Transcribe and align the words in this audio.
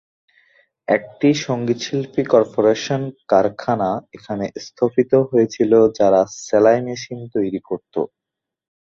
একটি 0.87 1.29
"সঙ্গীতশিল্পী 1.43 2.21
কর্পোরেশন" 2.25 3.01
কারখানা 3.29 3.89
এখানে 4.15 4.45
স্থাপিত 4.65 5.11
হয়েছিল 5.29 5.71
যারা 5.99 6.21
সেলাই 6.39 6.79
মেশিন 6.85 7.19
তৈরী 7.33 7.61
করত। 7.69 7.95